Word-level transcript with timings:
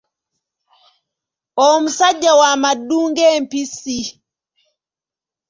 Omusajja 1.67 2.31
wa 2.39 2.49
maddu 2.61 2.97
ng'empisi. 3.09 3.99